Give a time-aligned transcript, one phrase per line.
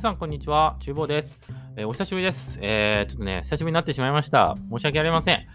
[0.00, 0.78] 皆さん、こんにちは。
[0.80, 1.38] 厨房です。
[1.76, 2.58] えーお久しぶりです。
[2.62, 4.56] えーちょっとね、久しぶりになってしまいました。
[4.70, 5.46] 申し訳ありません。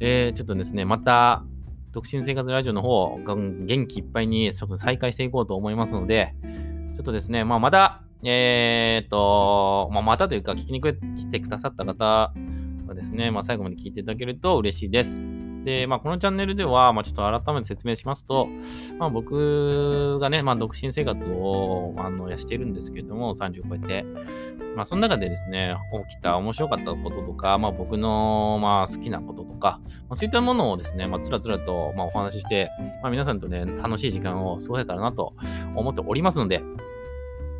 [0.00, 1.44] えーちょっとですね、また、
[1.92, 6.34] 独身生活ラジオの方、元気いっぱいにちょっと再開していこうと思いますので、
[6.94, 10.92] ちょっとですね、まあ、また、えーっと、まあ、またというか、聞きに来
[11.30, 12.34] てくださった方は
[12.94, 15.18] ですね、まあ、最後まで聞いていただけると嬉しいです。
[15.64, 18.48] で、まあ、このチャンネルでは、まあ、ちょっと改めて説明しますと、
[18.98, 24.04] まあ、僕がね、まあ、独身生活をあのやしてるんですけれども、30超えて、
[24.74, 25.76] まあ、その中でですね、
[26.08, 32.70] 起きた面白かったこととか、まあ、僕の、まあ、好きなこととか、まあ、そういったものをですね、まあ、つらつらと、まあ、お話しして、
[33.02, 35.34] まあ、皆さんとね、楽しい時間を過ごせたらなと
[35.74, 36.62] 思っておりますので、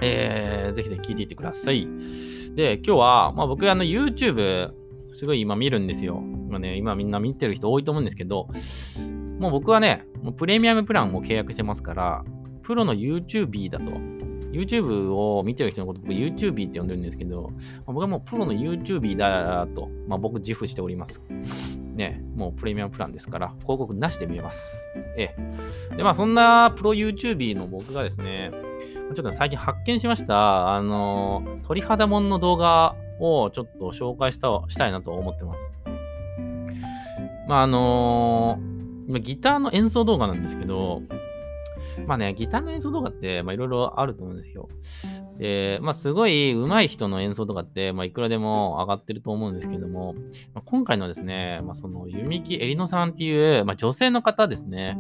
[0.03, 1.87] えー、ぜひぜひ聞いていってください。
[2.55, 4.73] で、今日は、まあ、僕、あの、YouTube、
[5.13, 6.23] すごい今見るんですよ。
[6.51, 8.49] 今ね、今みんな見てる人多いと思うんですけど、
[9.39, 12.25] もう僕はね、もうプレミアムプランも契約してますから、
[12.63, 13.85] プロの YouTube だと。
[14.53, 17.53] YouTube を見てる人のこと僕 YouTube って呼んでるんですけど、
[17.87, 21.23] 僕はもうプロの YouTube だと、まあ、僕自負しております。
[21.95, 24.77] ね、もうプレミアムプランですから、広告なしで見えます。
[25.17, 25.35] え
[25.93, 25.97] え。
[25.97, 28.51] で、まあそんなプロ YouTube の僕がですね、
[29.15, 35.80] ちょっと最近発見しました、あの、鳥肌もんの動画をちょっと紹介したしたいなと思ってます。
[37.49, 38.59] まああの
[39.09, 41.03] 今ギターの演奏動画なんですけど、
[42.07, 44.69] まあね、ギターの演奏動画って、まあいろいろあると思うんですよ。
[45.39, 50.15] で、まあすごい上手い人の演奏とかって、まあいくらでも上がってると思うんですけども、
[50.55, 54.99] まあ、今回のですね、まあその弓木えりのさんっていう、まあ女性の方ですね、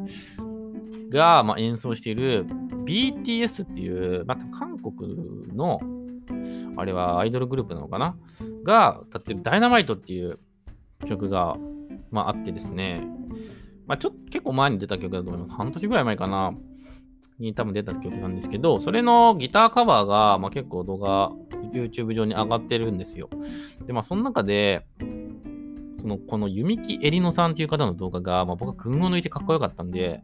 [1.10, 2.46] が、まあ、演奏している
[2.84, 5.78] BTS っていう、まあ、韓国の、
[6.76, 8.16] あれはアイドルグループなのかな？
[8.62, 10.38] が歌ってるダイナマイトっていう
[11.06, 11.56] 曲が、
[12.10, 13.02] まあ、あってですね、
[13.86, 15.52] まあ、ちょっと結構前に出た曲だと思います。
[15.52, 16.52] 半年ぐらい前かな
[17.38, 21.32] に多分出た曲なんですけど、それのギターカバーが、まあ、結構動画、
[21.72, 23.28] YouTube 上に上がってるんですよ。
[23.86, 24.86] で、まあ、その中で、
[26.00, 30.22] そのこの弓木えりのさんっていう方の動画が、まあ、僕は群を抜いてかっこよかったんで、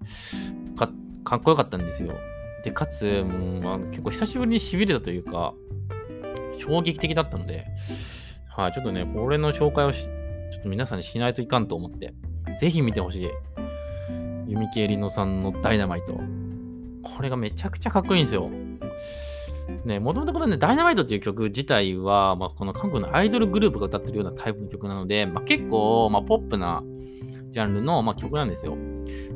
[0.76, 0.90] か
[1.24, 2.14] かっこよかったんですよ。
[2.64, 5.54] で、かつ、もうまあ、結構久しぶりに痺れたというか、
[6.58, 7.66] 衝撃的だったので、
[8.48, 10.08] はい、ちょっとね、これの紹介をし、
[10.52, 12.14] ちょっと皆さんにしないといかんと思って、
[12.58, 13.28] ぜひ見てほしい。
[14.46, 16.20] 弓木えりのさんのダイナマイト。
[17.02, 18.50] これがめちゃくちゃかっこいいんですよ。
[19.84, 26.82] ね、もともとこのね、ダイナマイトっていう曲自体は、まあ、この韓国のアイドルグループが歌ってるようなタイプの曲なので、まあ、結構、まあ、ポップな
[27.50, 28.76] ジャンルの、まあ、曲なんですよ。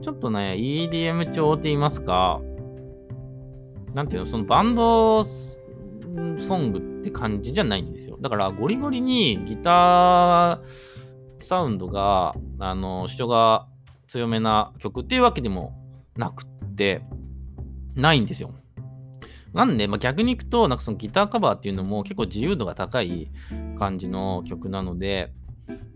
[0.03, 2.41] ちょっとね、EDM 調って言いますか、
[3.95, 8.17] なんていうの、そのバンドソングって感じじゃないんですよ。
[8.21, 10.90] だから、ゴリゴリにギター
[11.45, 13.67] サウンドが、あの、主張が
[14.07, 15.73] 強めな曲っていうわけでも
[16.17, 17.03] なくって、
[17.95, 18.53] ないんですよ。
[19.53, 23.31] なんで、まあ、逆に行くと、なんかそのギターカバーっていうのも結構自由度が高い
[23.79, 25.33] 感じの曲なので、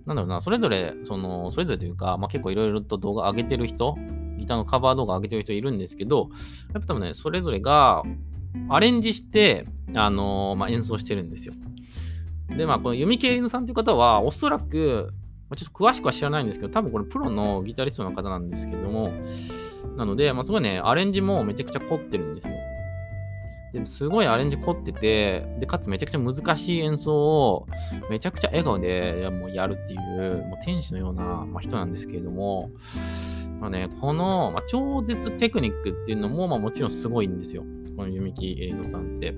[0.06, 3.97] なんだろうな、それぞれ、その、それぞれというか、まあ、結構いろいろと動画上げてる人、
[4.38, 6.31] ギターのカバー動画上げてる人いるんですけど、
[6.72, 8.03] やっぱ多分ね、それぞれが
[8.69, 11.55] アレンジして、あのまあ、演奏してるんですよ。
[12.50, 15.15] で、まあ、この弓木エリノさんという方は、おそらく、
[15.50, 19.12] まあ、ちょっと詳しくは知らないんですけど、多分これプロのギタリストの方なんですけども、
[19.97, 22.55] なので、まあ、すごいね、アレンジもめちゃくちゃ凝ってるんですよ。
[23.72, 27.66] ですごいアレンジ凝ってて、で、かつめちゃくちゃ難しい演奏を
[28.09, 32.71] めちゃくちゃ笑顔でやもうやるっていう、もう天使のような、まあ、人なんですけれども、
[33.61, 37.65] まあね、この、まあ、超絶テクニックっていうのも、まあ、もちろんすごいんですよ。
[37.97, 39.34] この弓木エリノさんって。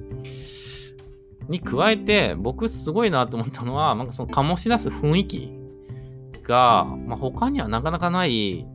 [1.48, 5.65] に加えて、僕すごいなと思ったのは、なんかその醸し出す雰囲気
[6.46, 8.66] が、まあ、他にはなかなかない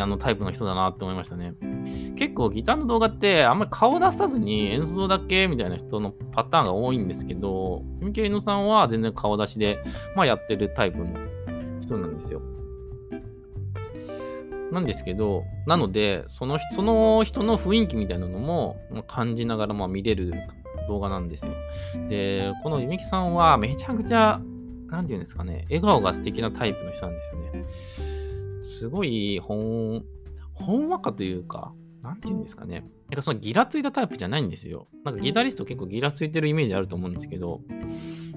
[0.00, 1.54] あのタイプの人だなって思いましたね。
[2.16, 9.78] 結構ギターの動画ってあんまり顔出さずに演奏だけみたいな人のパターンが多いんですけど、ミケリノさんは全然顔出しで、
[10.14, 11.06] まあ、やってるタイプの
[11.80, 12.42] 人なんですよ。
[14.70, 18.76] なんですけど、なので、そのその人の雰囲気みたいなのも
[19.06, 20.34] 感じながらま見れる
[20.88, 21.52] 動画なんですよ。
[22.10, 24.42] で、このゆみきさんはめちゃくちゃ、
[24.88, 27.66] なんていうんですかね、笑顔が素敵なタイプの人なんですよね。
[28.62, 30.04] すごいほん、
[30.54, 32.88] ほんわかというか、なんていうんですかね。
[33.10, 34.88] なんかそのギラついたタイプじゃないんですよ。
[35.04, 37.62] なんかギタリスト結構ギラついてるイメージあると思うんですけど、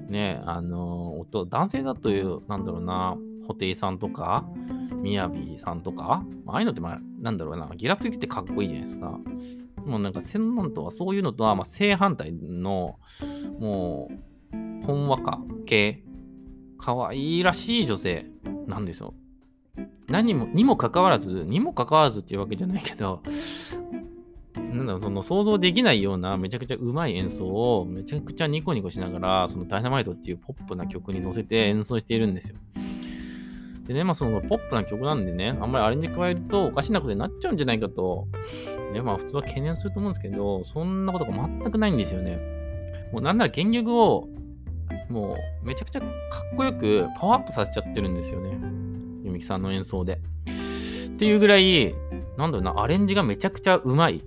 [0.09, 3.17] ね、あの、音、男性だという、なんだろうな、
[3.47, 4.45] ホテイさんとか、
[5.01, 9.19] みやびさんとか、ああいうのってまあ、なんだろうな、ギラついててかっこいいじゃないですか。
[9.85, 12.99] もうなんか、専門とはそういうのとは、まあ、正反対の、
[13.59, 14.09] も
[14.53, 16.03] う、ほんわか系、
[16.81, 18.25] 可愛いらしい女性
[18.67, 19.13] なんですよ。
[20.09, 23.21] 何も、にもかかわらず、にもかかわらずっていうわけじゃないけど、
[24.55, 32.55] なんだろう、その想像できないようなめちゃくちゃうまい演奏をめちゃくちゃニコニコしながら、そのダイナマイトっていうポップな曲に乗せて演奏しているんですよ。
[33.87, 38.27] でね、まあそのポップな曲なんでね、あんまりアレンジ加えるとおかしなことになっちゃうんじゃないかと、
[38.93, 42.39] ね、まあ普通は懸念すると思うんですけど、そんなことが全くないんですよね。
[43.11, 44.29] もうなんなら原曲を
[45.11, 46.09] もうめちゃくちゃかっ
[46.55, 48.57] こよくパワーアップさせちゃってるんですよね。
[49.23, 50.19] ゆみきさんの演奏で。
[51.07, 51.93] っていうぐらい、
[52.37, 54.23] なんだろうな、アレンジがめちゃくちゃうまい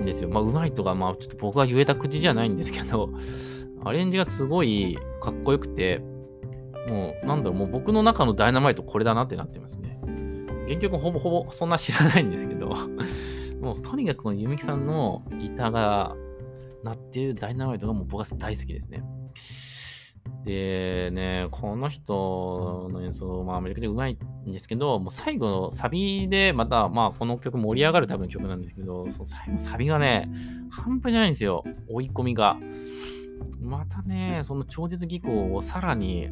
[0.00, 0.30] んですよ。
[0.30, 3.10] まあ、うまいとか、まあ、ちょっと僕が言えた口じゃないんですけど、
[3.84, 6.00] アレンジがすごいかっこよくて、
[6.88, 10.00] もう、なんだろう、もう僕の中のダイナマイトこれだなってなってますね。
[10.66, 12.74] 原曲ほぼほぼそんな知らないんですけど、
[13.60, 16.16] もうとにかくこのゆみきさんのギターが
[16.84, 19.02] 鳴っているダイナマイトがもう僕は大好きですね。
[20.44, 30.30] でね、この人の演奏、まあ、めちゃくちゃうまいんですけど、もう最後のサビで、また、まあ、この曲盛り上がる多分曲なんですけど、その最後サビがね、
[30.70, 31.64] 半端じゃないんですよ。
[31.88, 32.56] 追い込みが。
[33.60, 36.28] またね、その超絶技巧をさらに、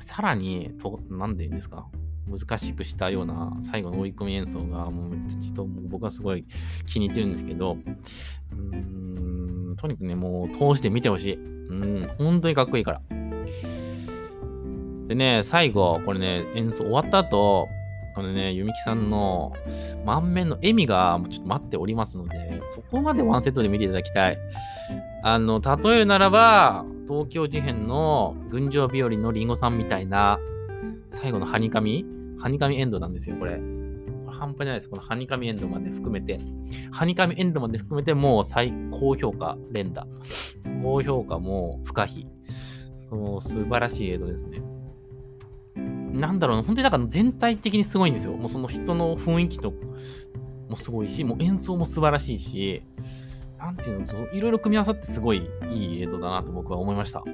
[0.00, 1.86] さらに、と、なんで言うんですか
[2.26, 6.46] 難しくしたような最後の追い込み演奏が、もうちょっと僕はすごい
[6.86, 7.76] 気に入ってるんですけど、
[8.52, 9.14] うーん、
[9.76, 11.34] とにかくね、もう通して見てほしい。
[11.34, 13.00] うん、本当にかっこいいから。
[15.08, 17.68] でね、最後、これね、演奏終わった後、
[18.14, 19.52] このね、ゆみきさんの
[20.04, 24.38] 満面の笑みがちょっと待っておりますので、そこまでワンセットで見ていただきたい。
[25.22, 30.38] あの、例えるならば、東京事変の群青日和のりんごさんみたいな、
[31.10, 32.06] 最後のハニカミ？
[32.38, 33.60] ハニカミエンドなんですよ、これ。
[34.34, 34.90] 半端じゃないです。
[34.90, 36.38] このハニカミエンドまで含めて。
[36.90, 40.06] ハニカミエンドまで含めてもう最高評価、連打。
[40.82, 42.26] 高評価も不可避。
[43.08, 44.62] その素晴らしい映像ですね。
[45.76, 48.32] なんだろうな、本当になんか全体的にすごいんですよ。
[48.32, 49.72] もうその人の雰囲気と
[50.68, 52.82] もすごいし、もう演奏も素晴らしいし、
[53.58, 57.24] なんていうの、いろいろ組み合わさってすごいいい映像だなと僕は思いました。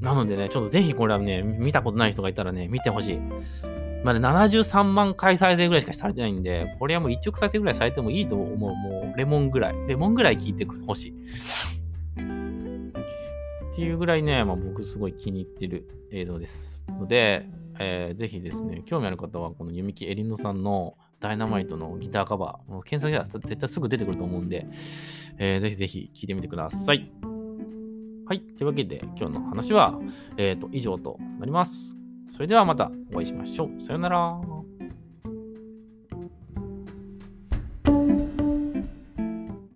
[0.00, 3.20] なのでね、ちょっとぜひこれはね、見たことない人がいたらね、見てほしい。
[4.04, 8.56] まだ73万回再生ぐらいしかされてないんで、これはもう1億再生ぐらいされてもいいと思う。
[8.56, 9.74] もうレモンぐらい。
[9.86, 11.14] レモンぐらい聞いてほしい。
[13.72, 16.84] っていうぐらいね、まあ、僕すごい気に入ってる映像です。
[16.88, 17.48] ので、
[17.78, 24.66] えー、ぜひですね、興味ある方はこの弓木エリンドさんのダイナマイトのギターカバー、検索したら絶対すぐ出てくると思うんで、
[25.38, 27.12] えー、ぜひぜひ聴いてみてください。
[28.26, 28.40] はい。
[28.40, 29.98] というわけで、今日の話は、
[30.36, 31.97] えっ、ー、と、以上となります。
[32.38, 33.82] それではまたお会いしましょう。
[33.82, 34.57] さよなら。